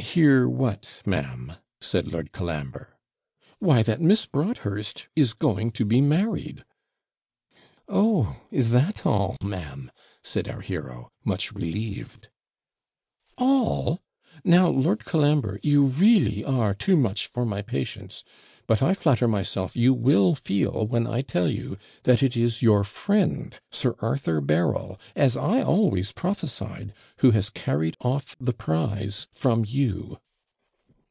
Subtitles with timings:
[0.00, 2.96] 'Hear what, ma'am?' said Lord Colambre.
[3.58, 6.64] 'Why, that Miss Broadhurst is going to be married.'
[7.86, 12.30] 'Oh, is that all, ma'am!' said our hero, much relieved.
[13.36, 14.00] 'All!
[14.42, 18.24] Now, Lord Colambre, you REELLY are too much for my patience.
[18.66, 22.84] But I flatter myself you will feel, when I tell you, that it is your
[22.84, 29.64] friend, Sir Arthur Berryl, as I always prophesied, who has carried off the prize from
[29.66, 30.18] you.'